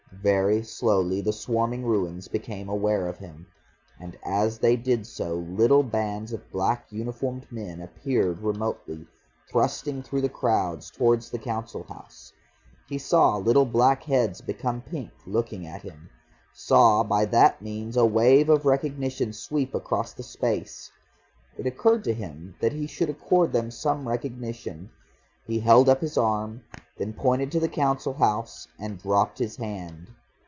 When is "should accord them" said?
22.85-23.71